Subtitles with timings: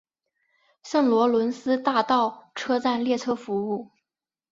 [0.81, 3.91] 圣罗伦斯大道车站列车服务。